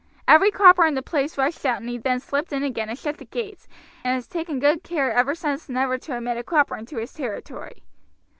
[0.27, 3.19] every cropper in the place rushed out, and he then slipped in again and shut
[3.19, 3.67] the gates,
[4.03, 7.83] and has taken good care ever since never to admit a cropper into his territory."